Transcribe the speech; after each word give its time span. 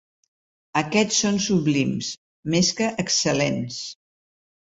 Aquests 0.79 1.17
són 1.25 1.35
sublims, 1.47 2.09
més 2.55 2.71
que 2.79 2.87
excel·lents. 3.05 3.77